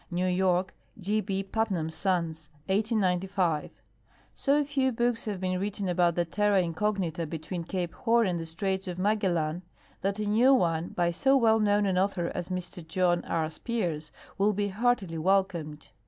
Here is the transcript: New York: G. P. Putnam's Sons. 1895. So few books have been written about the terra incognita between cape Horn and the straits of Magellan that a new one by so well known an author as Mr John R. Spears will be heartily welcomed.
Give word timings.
New 0.09 0.25
York: 0.25 0.73
G. 0.99 1.21
P. 1.21 1.43
Putnam's 1.43 1.93
Sons. 1.93 2.49
1895. 2.69 3.69
So 4.33 4.63
few 4.63 4.91
books 4.91 5.25
have 5.25 5.39
been 5.39 5.59
written 5.59 5.87
about 5.87 6.15
the 6.15 6.25
terra 6.25 6.59
incognita 6.59 7.27
between 7.27 7.63
cape 7.65 7.93
Horn 7.93 8.25
and 8.25 8.39
the 8.39 8.47
straits 8.47 8.87
of 8.87 8.97
Magellan 8.97 9.61
that 10.01 10.17
a 10.17 10.25
new 10.25 10.55
one 10.55 10.87
by 10.87 11.11
so 11.11 11.37
well 11.37 11.59
known 11.59 11.85
an 11.85 11.99
author 11.99 12.31
as 12.33 12.49
Mr 12.49 12.83
John 12.83 13.23
R. 13.25 13.47
Spears 13.51 14.11
will 14.39 14.53
be 14.53 14.69
heartily 14.69 15.19
welcomed. 15.19 15.89